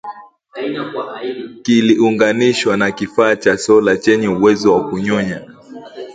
kiliunganishwa 1.63 2.77
na 2.77 2.91
kifaa 2.91 3.35
cha 3.35 3.57
sola 3.57 3.97
chenye 3.97 4.27
uwezo 4.27 4.73
wa 4.73 4.89
kunyonya 4.89 5.41